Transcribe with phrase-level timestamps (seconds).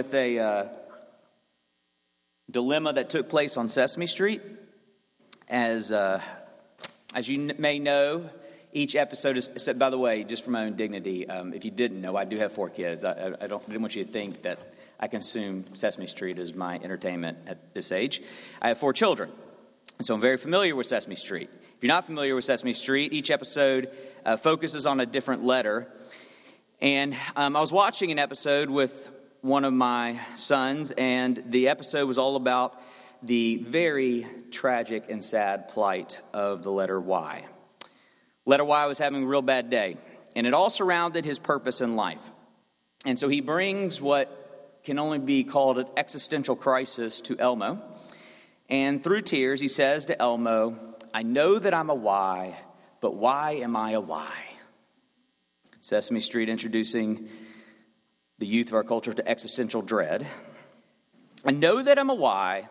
[0.00, 0.64] With a uh,
[2.50, 4.40] dilemma that took place on Sesame Street.
[5.46, 6.22] As, uh,
[7.14, 8.30] as you may know,
[8.72, 11.70] each episode is, set, by the way, just for my own dignity, um, if you
[11.70, 13.04] didn't know, I do have four kids.
[13.04, 16.38] I, I, I, don't, I didn't want you to think that I consume Sesame Street
[16.38, 18.22] as my entertainment at this age.
[18.62, 19.30] I have four children,
[19.98, 21.50] and so I'm very familiar with Sesame Street.
[21.52, 23.90] If you're not familiar with Sesame Street, each episode
[24.24, 25.92] uh, focuses on a different letter.
[26.80, 29.10] And um, I was watching an episode with
[29.42, 32.80] one of my sons, and the episode was all about
[33.22, 37.44] the very tragic and sad plight of the letter Y.
[38.44, 39.96] Letter Y was having a real bad day,
[40.36, 42.30] and it all surrounded his purpose in life.
[43.06, 47.80] And so he brings what can only be called an existential crisis to Elmo.
[48.68, 50.78] And through tears, he says to Elmo,
[51.12, 52.56] I know that I'm a Y,
[53.00, 54.32] but why am I a Y?
[55.80, 57.28] Sesame Street introducing
[58.40, 60.26] the youth of our culture to existential dread.
[61.44, 62.68] I know that I'm a why,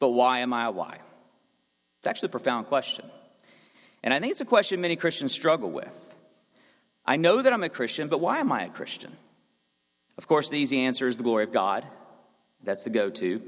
[0.00, 0.98] but why am I a why?
[1.98, 3.04] It's actually a profound question.
[4.02, 6.14] And I think it's a question many Christians struggle with.
[7.04, 9.14] I know that I'm a Christian, but why am I a Christian?
[10.16, 11.86] Of course, the easy answer is the glory of God.
[12.64, 13.42] That's the go to.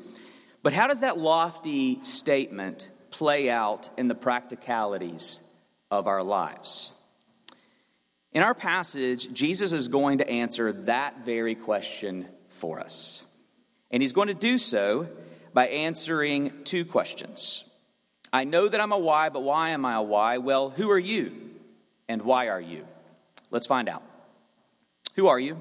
[0.62, 5.40] But how does that lofty statement play out in the practicalities
[5.90, 6.92] of our lives?
[8.32, 13.26] In our passage, Jesus is going to answer that very question for us.
[13.90, 15.08] And he's going to do so
[15.54, 17.64] by answering two questions.
[18.32, 20.38] I know that I'm a why, but why am I a why?
[20.38, 21.32] Well, who are you
[22.08, 22.86] and why are you?
[23.50, 24.02] Let's find out.
[25.14, 25.56] Who are you?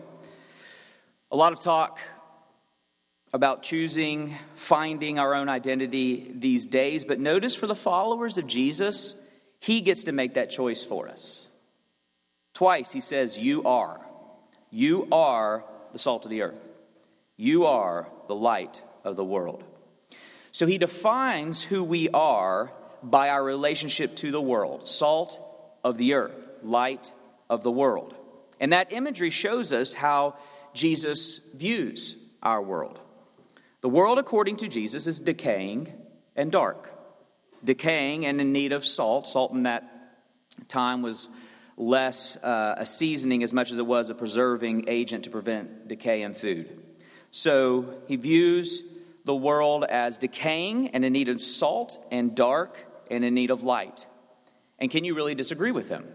[1.32, 2.00] A lot of talk
[3.34, 9.16] about choosing, finding our own identity these days, but notice for the followers of Jesus,
[9.60, 11.47] he gets to make that choice for us.
[12.58, 14.02] Twice he says, You are.
[14.72, 16.68] You are the salt of the earth.
[17.36, 19.64] You are the light of the world.
[20.52, 22.72] So he defines who we are
[23.04, 25.40] by our relationship to the world salt
[25.84, 27.12] of the earth, light
[27.48, 28.16] of the world.
[28.60, 30.36] And that imagery shows us how
[30.74, 33.00] Jesus views our world.
[33.82, 35.94] The world, according to Jesus, is decaying
[36.36, 36.92] and dark.
[37.64, 39.28] Decaying and in need of salt.
[39.28, 39.84] Salt in that
[40.68, 41.30] time was
[41.78, 46.24] less uh, a seasoning as much as it was a preserving agent to prevent decay
[46.24, 46.84] in food.
[47.30, 48.82] So he views
[49.26, 52.78] the world as decaying and in need of salt and dark
[53.12, 54.08] and in need of light.
[54.80, 56.06] And can you really disagree with him?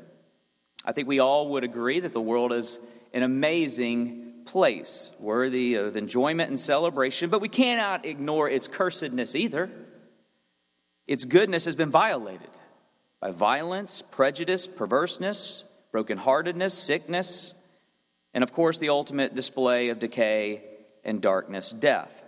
[0.85, 2.81] I think we all would agree that the world is
[3.13, 9.71] an amazing place, worthy of enjoyment and celebration, but we cannot ignore its cursedness either.
[11.07, 12.51] Its goodness has been violated
[13.23, 15.63] by violence, prejudice, perverseness,
[15.95, 17.55] brokenheartedness, sickness,
[18.35, 20.65] and of course, the ultimate display of decay
[21.05, 22.25] and darkness, death.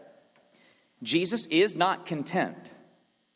[1.02, 2.72] Jesus is not content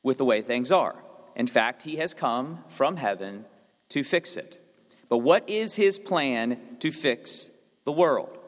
[0.04, 0.94] with the way things are.
[1.34, 3.44] In fact, he has come from heaven
[3.88, 4.64] to fix it.
[5.08, 7.50] But what is his plan to fix
[7.84, 8.38] the world?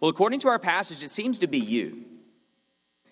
[0.00, 2.04] Well, according to our passage, it seems to be you.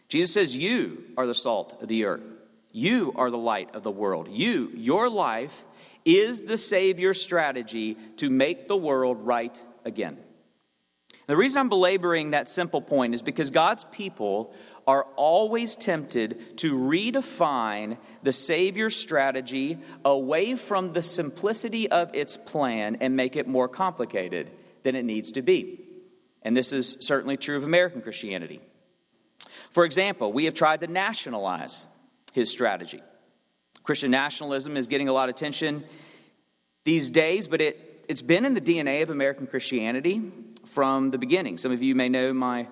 [0.08, 2.35] Jesus says, You are the salt of the earth.
[2.76, 4.28] You are the light of the world.
[4.30, 5.64] You, your life,
[6.04, 10.18] is the Savior's strategy to make the world right again.
[11.26, 14.52] The reason I'm belaboring that simple point is because God's people
[14.86, 22.98] are always tempted to redefine the Savior's strategy away from the simplicity of its plan
[23.00, 24.50] and make it more complicated
[24.82, 25.80] than it needs to be.
[26.42, 28.60] And this is certainly true of American Christianity.
[29.70, 31.88] For example, we have tried to nationalize
[32.36, 33.02] his strategy.
[33.82, 35.82] Christian nationalism is getting a lot of attention
[36.84, 40.22] these days, but it it's been in the DNA of American Christianity
[40.66, 41.56] from the beginning.
[41.56, 42.68] Some of you may know my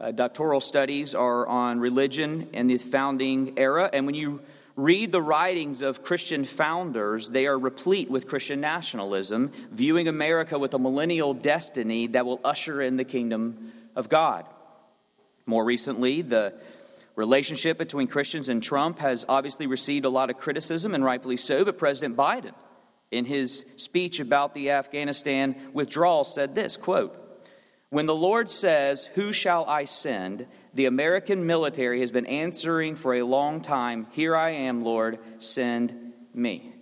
[0.00, 4.40] uh, doctoral studies are on religion in the founding era, and when you
[4.76, 10.72] read the writings of Christian founders, they are replete with Christian nationalism, viewing America with
[10.72, 14.46] a millennial destiny that will usher in the kingdom of God.
[15.44, 16.54] More recently, the
[17.16, 21.64] relationship between Christians and Trump has obviously received a lot of criticism, and rightfully so,
[21.64, 22.54] but President Biden
[23.10, 27.18] in his speech about the Afghanistan withdrawal said this quote,
[27.92, 30.46] when the Lord says, Who shall I send?
[30.74, 36.14] the American military has been answering for a long time, Here I am, Lord, send
[36.32, 36.72] me.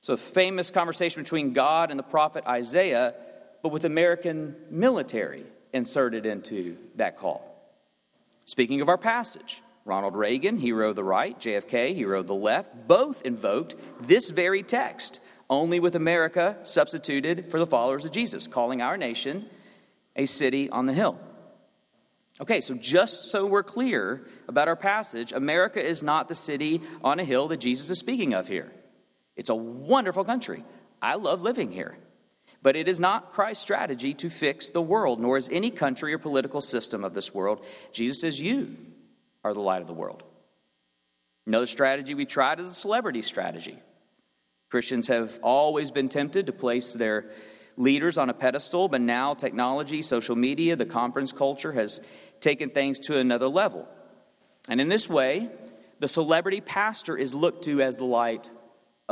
[0.00, 3.14] So, famous conversation between God and the prophet Isaiah,
[3.62, 7.51] but with American military inserted into that call.
[8.44, 12.86] Speaking of our passage, Ronald Reagan, hero of the right, JFK, hero of the left,
[12.86, 18.80] both invoked this very text only with America substituted for the followers of Jesus, calling
[18.80, 19.46] our nation
[20.16, 21.18] a city on the hill.
[22.40, 27.20] Okay, so just so we're clear about our passage, America is not the city on
[27.20, 28.72] a hill that Jesus is speaking of here.
[29.36, 30.64] It's a wonderful country.
[31.00, 31.96] I love living here.
[32.62, 36.18] But it is not Christ's strategy to fix the world, nor is any country or
[36.18, 37.64] political system of this world.
[37.92, 38.76] Jesus says, You
[39.44, 40.22] are the light of the world.
[41.46, 43.78] Another strategy we tried is a celebrity strategy.
[44.70, 47.30] Christians have always been tempted to place their
[47.76, 52.00] leaders on a pedestal, but now technology, social media, the conference culture has
[52.40, 53.88] taken things to another level.
[54.68, 55.50] And in this way,
[55.98, 58.50] the celebrity pastor is looked to as the light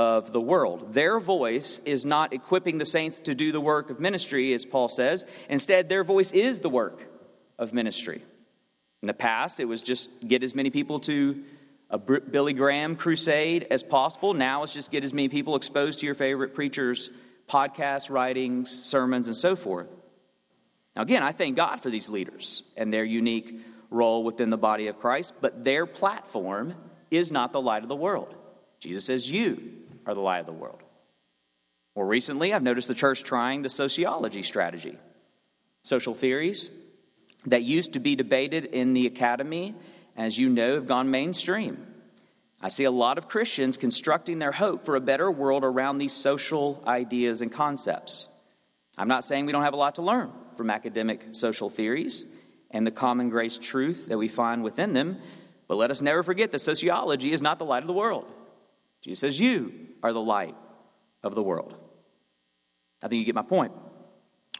[0.00, 0.94] of the world.
[0.94, 4.88] Their voice is not equipping the saints to do the work of ministry, as Paul
[4.88, 5.26] says.
[5.50, 7.06] Instead, their voice is the work
[7.58, 8.24] of ministry.
[9.02, 11.42] In the past, it was just get as many people to
[11.90, 14.32] a Billy Graham crusade as possible.
[14.32, 17.10] Now it's just get as many people exposed to your favorite preachers'
[17.46, 19.88] podcasts, writings, sermons, and so forth.
[20.96, 23.54] Now, again, I thank God for these leaders and their unique
[23.90, 26.72] role within the body of Christ, but their platform
[27.10, 28.34] is not the light of the world.
[28.78, 30.82] Jesus says, You are the light of the world.
[31.96, 34.98] More recently, I've noticed the church trying the sociology strategy.
[35.82, 36.70] Social theories
[37.46, 39.74] that used to be debated in the academy
[40.20, 41.86] as you know, have gone mainstream.
[42.60, 46.12] I see a lot of Christians constructing their hope for a better world around these
[46.12, 48.28] social ideas and concepts.
[48.98, 52.26] I'm not saying we don't have a lot to learn from academic social theories
[52.70, 55.16] and the common grace truth that we find within them,
[55.68, 58.26] but let us never forget that sociology is not the light of the world.
[59.00, 60.54] Jesus says, You are the light
[61.22, 61.74] of the world.
[63.02, 63.72] I think you get my point.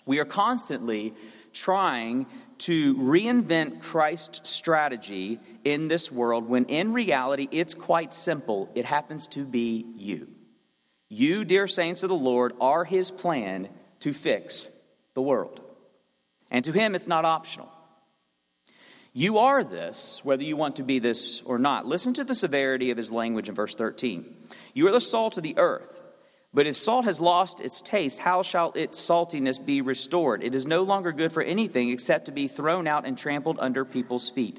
[0.06, 1.14] We are constantly
[1.52, 2.26] trying
[2.58, 8.70] to reinvent Christ's strategy in this world when in reality it's quite simple.
[8.75, 10.28] It happens to be you.
[11.08, 13.69] You, dear saints of the Lord, are his plan
[14.00, 14.70] to fix
[15.14, 15.60] the world.
[16.50, 17.69] And to him, it's not optional.
[19.12, 21.84] You are this, whether you want to be this or not.
[21.84, 24.24] Listen to the severity of his language in verse 13.
[24.72, 26.00] You are the salt of the earth.
[26.52, 30.42] But if salt has lost its taste, how shall its saltiness be restored?
[30.42, 33.84] It is no longer good for anything except to be thrown out and trampled under
[33.84, 34.56] people's feet.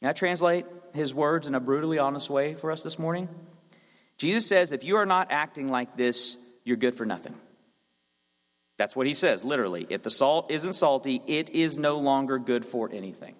[0.00, 3.28] Can I translate his words in a brutally honest way for us this morning?
[4.18, 7.34] Jesus says, if you are not acting like this, you're good for nothing.
[8.76, 9.86] That's what he says, literally.
[9.88, 13.34] If the salt isn't salty, it is no longer good for anything.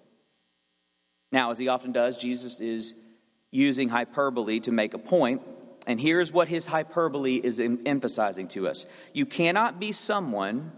[1.30, 2.94] Now, as he often does, Jesus is
[3.50, 5.42] using hyperbole to make a point
[5.86, 10.72] and here's what his hyperbole is emphasizing to us you cannot be someone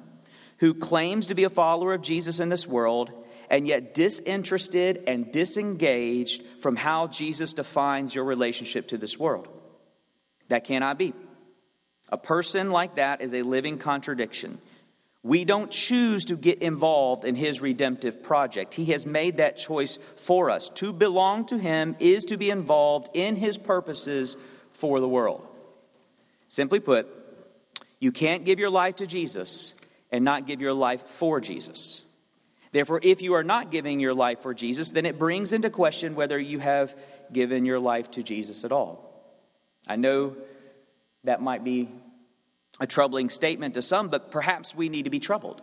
[0.59, 3.11] who claims to be a follower of Jesus in this world
[3.49, 9.49] and yet disinterested and disengaged from how Jesus defines your relationship to this world.
[10.49, 11.15] That cannot be.
[12.11, 14.59] A person like that is a living contradiction.
[15.23, 18.75] We don't choose to get involved in his redemptive project.
[18.75, 20.71] He has made that choice for us.
[20.77, 24.37] To belong to him is to be involved in his purposes
[24.73, 25.47] for the world.
[26.47, 27.09] Simply put,
[28.01, 29.75] you can't give your life to Jesus
[30.11, 32.03] and not give your life for Jesus.
[32.71, 36.15] Therefore, if you are not giving your life for Jesus, then it brings into question
[36.15, 36.97] whether you have
[37.33, 39.05] given your life to Jesus at all.
[39.87, 40.37] I know
[41.25, 41.89] that might be
[42.81, 45.63] a troubling statement to some, but perhaps we need to be troubled.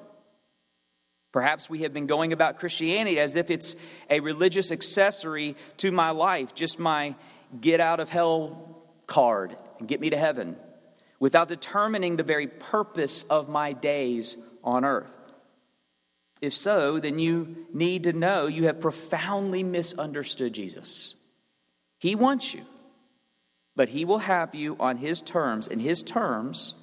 [1.32, 3.76] Perhaps we have been going about Christianity as if it's
[4.10, 7.16] a religious accessory to my life, just my
[7.60, 10.56] get out of hell card and get me to heaven
[11.20, 15.18] without determining the very purpose of my days on earth.
[16.42, 21.16] If so, then you need to know you have profoundly misunderstood Jesus.
[22.00, 22.66] He wants you,
[23.76, 26.76] but He will have you on His terms, and His terms,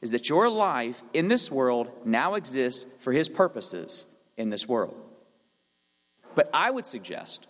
[0.00, 4.06] is that your life in this world now exists for His purposes
[4.36, 4.96] in this world.
[6.34, 7.46] But I would suggest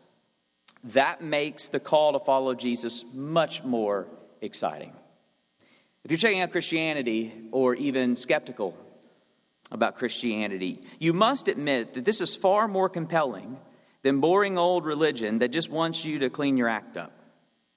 [0.84, 4.06] that makes the call to follow Jesus much more
[4.40, 4.92] exciting.
[6.04, 8.74] If you're checking out Christianity or even skeptical
[9.70, 13.58] about Christianity, you must admit that this is far more compelling
[14.02, 17.12] than boring old religion that just wants you to clean your act up.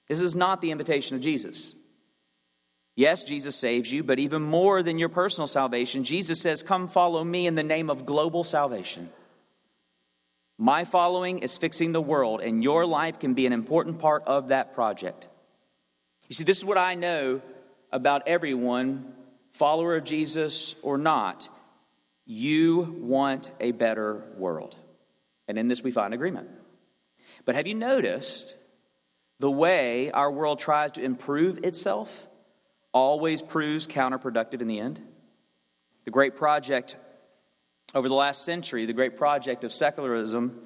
[0.08, 1.74] This is not the invitation of Jesus.
[2.96, 7.24] Yes, Jesus saves you, but even more than your personal salvation, Jesus says, Come follow
[7.24, 9.10] me in the name of global salvation.
[10.56, 14.48] My following is fixing the world, and your life can be an important part of
[14.48, 15.26] that project.
[16.28, 17.42] You see, this is what I know
[17.90, 19.12] about everyone,
[19.52, 21.48] follower of Jesus or not.
[22.24, 24.76] You want a better world.
[25.48, 26.48] And in this we find agreement.
[27.44, 28.56] But have you noticed
[29.38, 32.28] the way our world tries to improve itself
[32.92, 35.00] always proves counterproductive in the end?
[36.04, 36.96] The great project
[37.94, 40.62] over the last century, the great project of secularism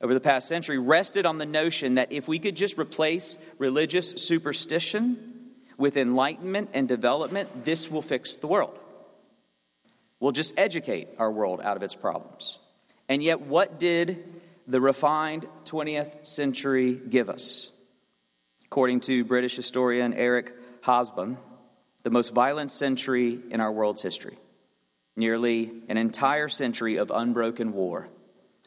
[0.00, 4.10] over the past century rested on the notion that if we could just replace religious
[4.10, 8.78] superstition with enlightenment and development, this will fix the world.
[10.20, 12.58] We'll just educate our world out of its problems.
[13.08, 14.22] And yet, what did
[14.66, 17.72] the refined 20th century give us?
[18.70, 21.38] According to British historian Eric Hobsbawm,
[22.04, 24.38] the most violent century in our world's history
[25.16, 28.08] nearly an entire century of unbroken war,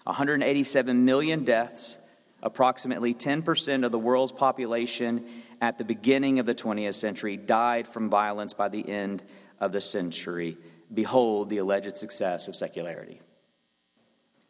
[0.03, 1.99] 187 million deaths,
[2.41, 5.25] approximately 10% of the world's population
[5.61, 9.23] at the beginning of the 20th century died from violence by the end
[9.61, 10.57] of the century.
[10.93, 13.21] Behold the alleged success of secularity.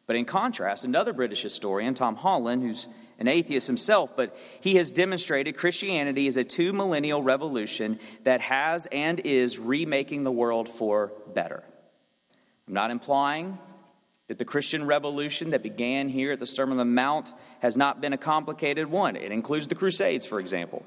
[0.08, 2.90] But in contrast, another British historian, Tom Holland, who's
[3.20, 8.88] an atheist himself, but he has demonstrated Christianity is a two millennial revolution that has
[8.92, 11.64] and is remaking the world for better.
[12.68, 13.58] I'm not implying
[14.28, 18.02] that the Christian revolution that began here at the Sermon on the Mount has not
[18.02, 19.16] been a complicated one.
[19.16, 20.86] It includes the Crusades, for example.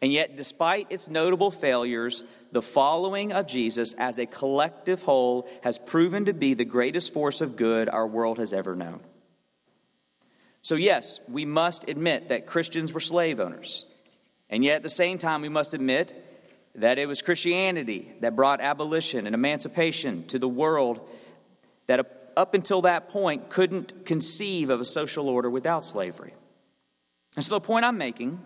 [0.00, 2.22] And yet, despite its notable failures,
[2.52, 7.40] the following of Jesus as a collective whole has proven to be the greatest force
[7.40, 9.00] of good our world has ever known.
[10.62, 13.84] So, yes, we must admit that Christians were slave owners.
[14.50, 16.14] And yet, at the same time, we must admit
[16.74, 21.00] that it was Christianity that brought abolition and emancipation to the world
[21.86, 26.34] that up until that point couldn't conceive of a social order without slavery.
[27.34, 28.40] And so the point I'm making,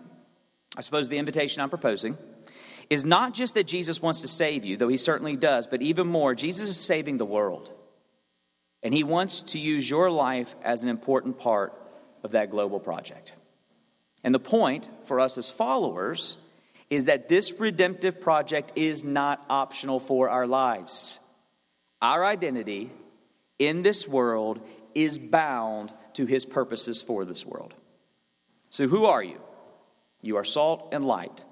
[0.75, 2.17] I suppose the invitation I'm proposing,
[2.89, 6.07] is not just that Jesus wants to save you, though he certainly does, but even
[6.07, 7.71] more, Jesus is saving the world.
[8.81, 11.73] And he wants to use your life as an important part
[12.23, 13.33] of that global project.
[14.23, 16.37] And the point for us as followers
[16.89, 21.19] is that this redemptive project is not optional for our lives.
[22.01, 22.91] Our identity
[23.59, 24.59] in this world
[24.93, 27.73] is bound to his purposes for this world.
[28.69, 29.39] So, who are you?
[30.21, 31.43] You are salt and light.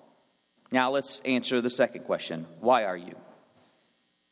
[0.72, 3.16] Now, let's answer the second question why are you?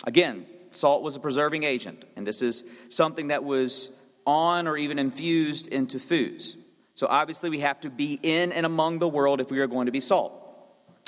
[0.06, 3.92] Again, salt was a preserving agent, and this is something that was
[4.30, 6.56] on or even infused into foods.
[6.96, 9.88] So, obviously, we have to be in and among the world if we are going
[9.88, 10.34] to be salt.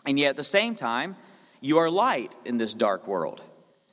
[0.06, 1.16] And yet at the same time,
[1.60, 3.42] you are light in this dark world.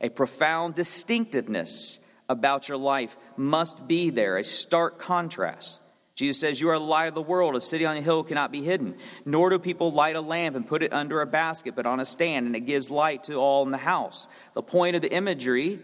[0.00, 5.80] A profound distinctiveness about your life must be there, a stark contrast.
[6.14, 7.54] Jesus says, You are the light of the world.
[7.54, 8.97] A city on a hill cannot be hidden.
[9.25, 12.04] Nor do people light a lamp and put it under a basket, but on a
[12.04, 14.28] stand, and it gives light to all in the house.
[14.54, 15.78] The point of the imagery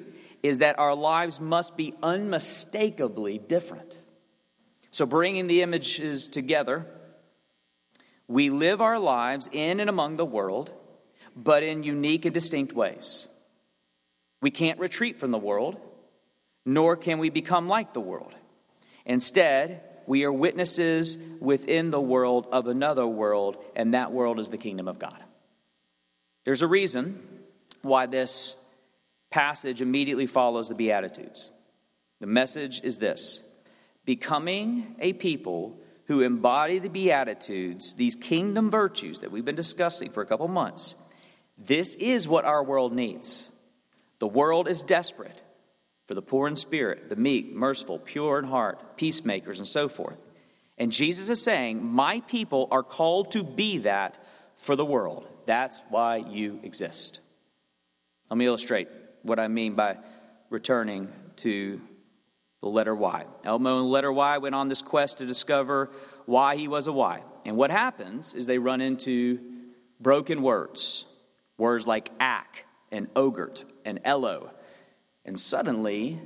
[0.44, 3.98] is that our lives must be unmistakably different.
[4.90, 6.86] So, bringing the images together,
[8.28, 10.70] we live our lives in and among the world,
[11.34, 13.26] but in unique and distinct ways.
[14.42, 15.80] We can't retreat from the world,
[16.66, 18.34] nor can we become like the world.
[19.06, 24.58] Instead, we are witnesses within the world of another world, and that world is the
[24.58, 25.24] kingdom of God.
[26.44, 27.22] There's a reason
[27.80, 28.56] why this
[29.34, 31.50] passage immediately follows the Beatitudes.
[32.20, 33.42] The message is this
[34.04, 35.76] becoming a people
[36.06, 40.94] who embody the Beatitudes, these kingdom virtues that we've been discussing for a couple months,
[41.58, 43.50] this is what our world needs.
[44.20, 45.42] The world is desperate
[46.06, 50.20] for the poor in spirit, the meek, merciful, pure in heart, peacemakers, and so forth.
[50.78, 54.20] And Jesus is saying, My people are called to be that
[54.58, 55.26] for the world.
[55.44, 57.18] That's why you exist.
[58.30, 58.86] Let me illustrate
[59.24, 59.98] what I mean by
[60.50, 61.80] returning to
[62.60, 63.26] the letter Y.
[63.42, 65.90] Elmo and letter Y went on this quest to discover
[66.26, 67.22] why he was a Y.
[67.44, 69.40] And what happens is they run into
[70.00, 71.04] broken words,
[71.58, 74.50] words like ack and ogurt and ello.
[75.24, 76.20] And suddenly,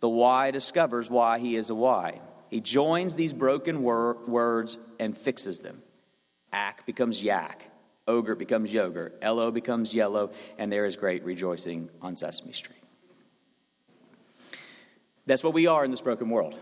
[0.00, 2.20] the Y discovers why he is a Y.
[2.48, 5.82] He joins these broken wor- words and fixes them.
[6.52, 7.69] Ack becomes yak,
[8.10, 12.82] ogre becomes yogurt, elo becomes yellow, and there is great rejoicing on Sesame Street.
[15.26, 16.56] That's what we are in this broken world.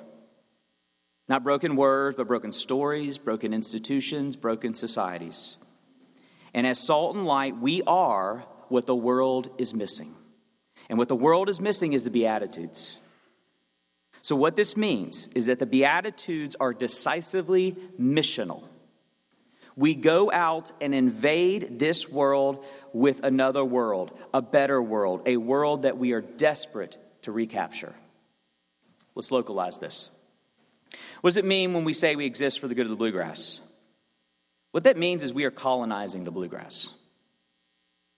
[1.28, 5.57] Not broken words, but broken stories, broken institutions, broken societies.
[6.55, 10.14] And as salt and light, we are what the world is missing.
[10.88, 13.00] And what the world is missing is the Beatitudes.
[14.23, 18.68] So, what this means is that the Beatitudes are decisively missional.
[19.78, 25.82] We go out and invade this world with another world, a better world, a world
[25.82, 27.94] that we are desperate to recapture.
[29.14, 30.08] Let's localize this.
[31.20, 33.61] What does it mean when we say we exist for the good of the bluegrass?
[34.73, 36.92] What that means is we are colonizing the bluegrass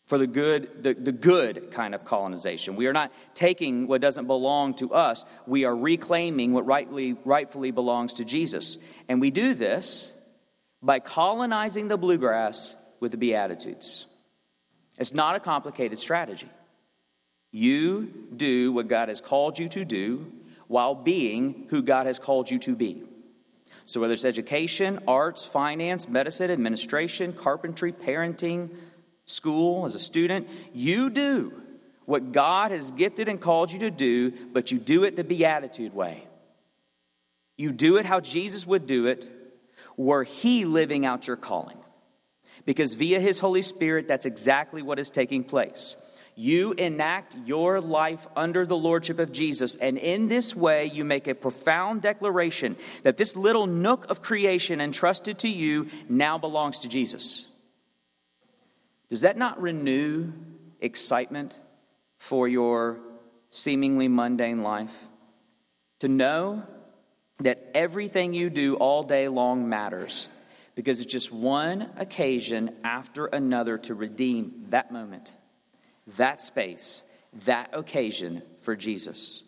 [0.07, 2.75] for the good, the, the good kind of colonization.
[2.75, 7.71] We are not taking what doesn't belong to us, we are reclaiming what rightly, rightfully
[7.71, 8.79] belongs to Jesus.
[9.11, 10.15] And we do this
[10.83, 14.07] by colonizing the bluegrass with the Beatitudes.
[14.99, 16.49] It's not a complicated strategy.
[17.53, 20.33] You do what God has called you to do
[20.69, 23.03] while being who God has called you to be.
[23.87, 28.71] So, whether it's education, arts, finance, medicine, administration, carpentry, parenting,
[29.27, 31.61] school, as a student, you do
[32.05, 35.95] what God has gifted and called you to do, but you do it the beatitude
[35.95, 36.25] way.
[37.57, 39.29] You do it how Jesus would do it,
[40.01, 41.77] were He living out your calling.
[42.65, 45.97] Because via His Holy Spirit, that's exactly what is taking place.
[46.35, 51.27] You enact your life under the lordship of Jesus, and in this way, you make
[51.27, 56.89] a profound declaration that this little nook of creation entrusted to you now belongs to
[56.89, 57.47] Jesus.
[59.11, 60.33] Does that not renew
[60.81, 61.59] excitement
[62.17, 63.01] for your
[63.51, 65.09] seemingly mundane life?
[65.99, 66.63] To know
[67.41, 70.29] that everything you do all day long matters
[70.75, 75.37] because it's just one occasion after another to redeem that moment
[76.17, 77.05] that space,
[77.45, 79.43] that occasion for Jesus.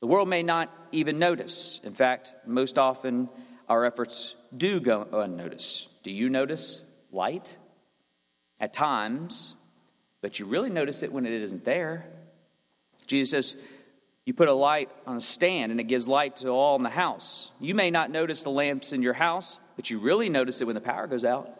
[0.00, 1.80] The world may not even notice.
[1.84, 3.28] In fact, most often
[3.68, 5.88] our efforts do go unnoticed.
[6.02, 6.80] Do you notice
[7.12, 7.56] light?
[8.58, 9.54] At times,
[10.20, 12.06] but you really notice it when it isn't there.
[13.06, 13.62] Jesus says,
[14.24, 16.90] You put a light on a stand and it gives light to all in the
[16.90, 17.50] house.
[17.60, 20.74] You may not notice the lamps in your house, but you really notice it when
[20.74, 21.50] the power goes out.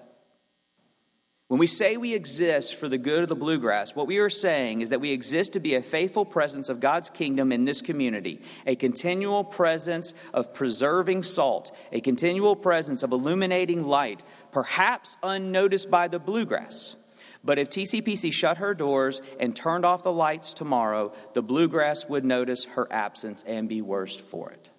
[1.49, 4.81] When we say we exist for the good of the bluegrass, what we are saying
[4.81, 8.41] is that we exist to be a faithful presence of God's kingdom in this community,
[8.65, 16.09] a continual presence of preserving salt, a continual presence of illuminating light, perhaps unnoticed by
[16.09, 16.97] the bluegrass.
[17.45, 22.25] But if TCPC shut her doors and turned off the lights tomorrow, the bluegrass would
[22.25, 24.71] notice her absence and be worse for it.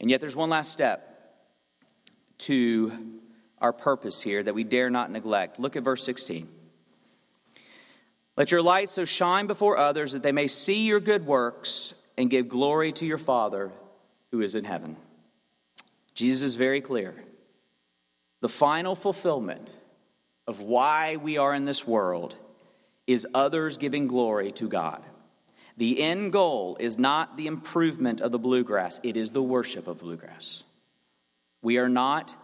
[0.00, 1.06] And yet, there's one last step
[2.38, 3.20] to
[3.58, 5.60] our purpose here that we dare not neglect.
[5.60, 6.48] Look at verse 16.
[8.36, 12.30] Let your light so shine before others that they may see your good works and
[12.30, 13.70] give glory to your Father
[14.30, 14.96] who is in heaven.
[16.14, 17.14] Jesus is very clear.
[18.40, 19.74] The final fulfillment
[20.50, 22.34] of why we are in this world
[23.06, 25.00] is others giving glory to God.
[25.76, 29.98] The end goal is not the improvement of the bluegrass, it is the worship of
[29.98, 30.64] bluegrass.
[31.62, 32.34] We are not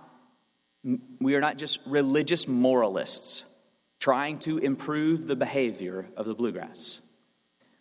[1.20, 3.44] we are not just religious moralists
[3.98, 7.00] trying to improve the behavior of the bluegrass.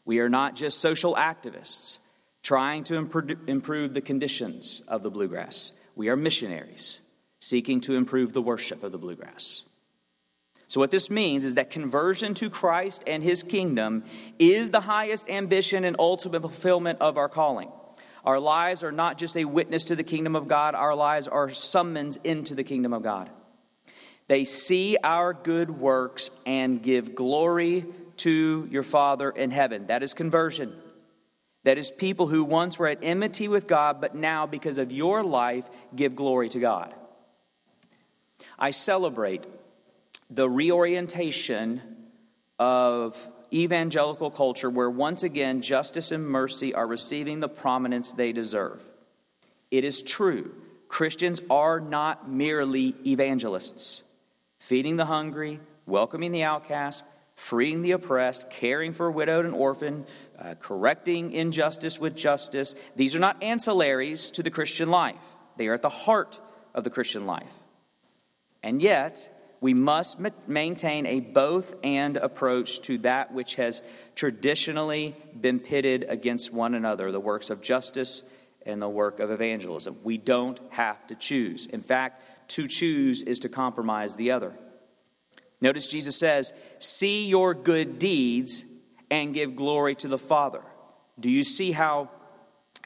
[0.06, 2.00] We are not just social activists
[2.42, 5.72] trying to improve the conditions of the bluegrass.
[5.96, 7.02] We are missionaries
[7.38, 9.66] seeking to improve the worship of the bluegrass.
[10.68, 14.04] So, what this means is that conversion to Christ and his kingdom
[14.40, 17.70] is the highest ambition and ultimate fulfillment of our calling.
[18.24, 21.50] Our lives are not just a witness to the kingdom of God, our lives are
[21.50, 23.30] summons into the kingdom of God.
[24.28, 27.86] They see our good works and give glory
[28.18, 29.88] to your Father in heaven.
[29.88, 30.76] That is conversion.
[31.64, 35.24] That is people who once were at enmity with God, but now, because of your
[35.24, 36.94] life, give glory to God.
[38.58, 39.46] I celebrate
[40.30, 41.82] the reorientation
[42.60, 48.82] of evangelical culture where once again justice and mercy are receiving the prominence they deserve.
[49.72, 50.54] It is true,
[50.88, 54.04] Christians are not merely evangelists.
[54.60, 60.06] Feeding the hungry, welcoming the outcast, freeing the oppressed, caring for widowed and orphan,
[60.40, 62.76] uh, correcting injustice with justice.
[62.96, 65.26] These are not ancillaries to the Christian life,
[65.58, 66.40] they are at the heart
[66.74, 67.54] of the Christian life.
[68.64, 69.30] And yet,
[69.66, 73.82] we must maintain a both and approach to that which has
[74.14, 78.22] traditionally been pitted against one another the works of justice
[78.64, 79.98] and the work of evangelism.
[80.04, 81.66] We don't have to choose.
[81.66, 84.54] In fact, to choose is to compromise the other.
[85.60, 88.66] Notice Jesus says, See your good deeds
[89.10, 90.62] and give glory to the Father.
[91.20, 92.12] Do you see how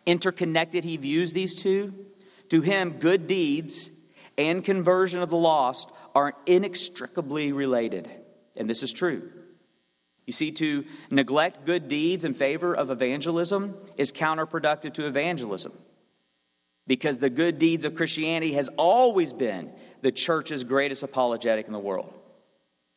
[0.06, 1.94] interconnected he views these two?
[2.52, 3.92] To him, good deeds
[4.40, 8.10] and conversion of the lost are inextricably related.
[8.56, 9.30] And this is true.
[10.26, 15.74] You see, to neglect good deeds in favor of evangelism is counterproductive to evangelism
[16.88, 19.72] because the good deeds of Christianity has always been
[20.02, 22.14] the church's greatest apologetic in the world.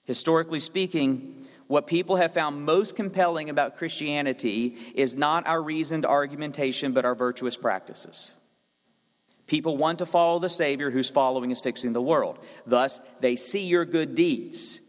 [0.04, 6.92] Historically speaking, what people have found most compelling about Christianity is not our reasoned argumentation,
[6.92, 8.34] but our virtuous practices.
[9.46, 12.38] People want to follow the Savior whose following is fixing the world.
[12.66, 14.80] Thus, they see your good deeds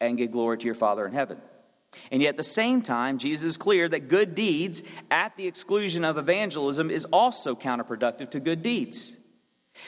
[0.00, 1.38] and give glory to your Father in heaven.
[2.10, 6.04] And yet, at the same time, Jesus is clear that good deeds at the exclusion
[6.04, 9.16] of evangelism is also counterproductive to good deeds.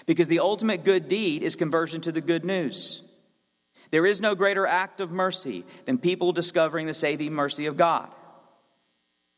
[0.06, 3.02] Because the ultimate good deed is conversion to the good news.
[3.90, 8.08] There is no greater act of mercy than people discovering the saving mercy of God.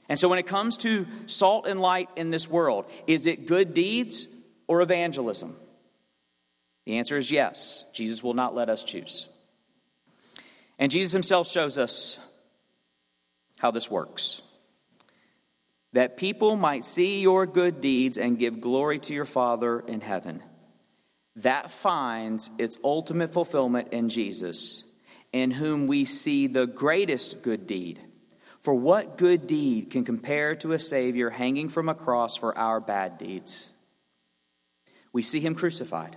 [0.09, 3.73] And so, when it comes to salt and light in this world, is it good
[3.73, 4.29] deeds
[4.67, 5.57] or evangelism?
[6.87, 7.85] The answer is yes.
[7.93, 9.29] Jesus will not let us choose.
[10.79, 12.19] And Jesus himself shows us
[13.59, 14.43] how this works
[15.93, 20.43] that people might see your good deeds and give glory to your Father in heaven.
[21.37, 24.85] That finds its ultimate fulfillment in Jesus,
[25.33, 28.01] in whom we see the greatest good deed.
[28.63, 32.81] For what good deed can compare to a Savior hanging from a cross for our
[32.81, 33.73] bad deeds?
[35.13, 36.17] We see him crucified.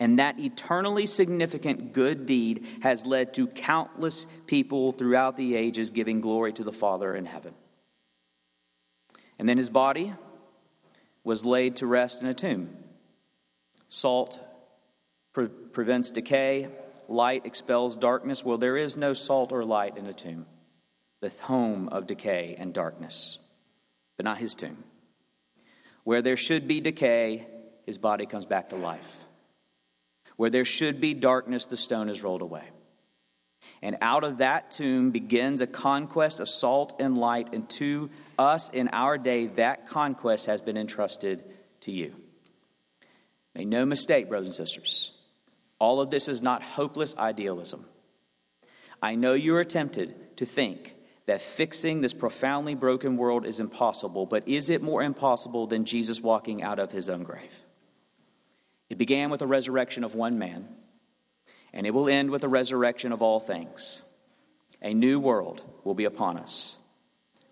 [0.00, 6.22] And that eternally significant good deed has led to countless people throughout the ages giving
[6.22, 7.54] glory to the Father in heaven.
[9.38, 10.14] And then his body
[11.22, 12.74] was laid to rest in a tomb.
[13.88, 14.40] Salt
[15.34, 16.68] pre- prevents decay,
[17.08, 18.42] light expels darkness.
[18.42, 20.46] Well, there is no salt or light in a tomb,
[21.20, 23.38] the home of decay and darkness,
[24.16, 24.84] but not his tomb.
[26.04, 27.46] Where there should be decay,
[27.86, 29.24] his body comes back to life.
[30.36, 32.64] Where there should be darkness, the stone is rolled away.
[33.82, 37.52] And out of that tomb begins a conquest of salt and light.
[37.52, 41.44] And to us in our day, that conquest has been entrusted
[41.80, 42.14] to you.
[43.54, 45.12] Make no mistake, brothers and sisters,
[45.78, 47.84] all of this is not hopeless idealism.
[49.02, 50.94] I know you are tempted to think
[51.26, 56.20] that fixing this profoundly broken world is impossible, but is it more impossible than Jesus
[56.20, 57.64] walking out of his own grave?
[58.90, 60.68] It began with the resurrection of one man,
[61.72, 64.02] and it will end with the resurrection of all things.
[64.82, 66.76] A new world will be upon us,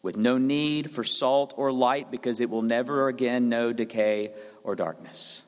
[0.03, 4.33] with no need for salt or light, because it will never again know decay
[4.64, 5.44] or darkness.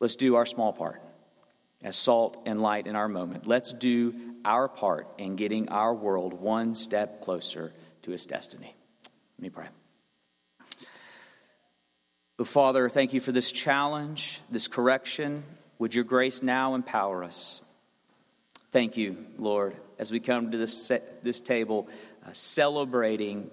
[0.00, 1.00] Let's do our small part
[1.82, 3.46] as salt and light in our moment.
[3.46, 8.74] Let's do our part in getting our world one step closer to its destiny.
[9.38, 9.66] Let me pray.
[12.36, 15.44] But Father, thank you for this challenge, this correction.
[15.78, 17.62] Would your grace now empower us?
[18.72, 20.90] Thank you, Lord, as we come to this,
[21.22, 21.88] this table
[22.26, 23.52] uh, celebrating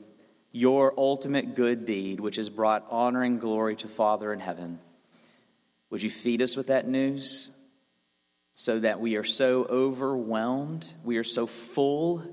[0.51, 4.79] your ultimate good deed, which has brought honor and glory to Father in heaven.
[5.91, 7.51] Would you feed us with that news
[8.55, 12.23] so that we are so overwhelmed, we are so full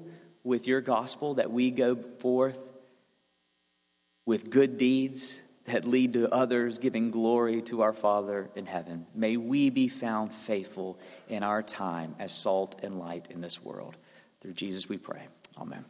[0.45, 2.59] with your gospel that we go forth
[4.25, 9.07] with good deeds that lead to others giving glory to our Father in heaven.
[9.15, 13.97] May we be found faithful in our time as salt and light in this world.
[14.41, 15.27] Through Jesus we pray.
[15.57, 15.85] Amen.